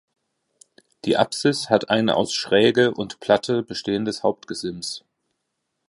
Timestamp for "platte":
3.19-3.61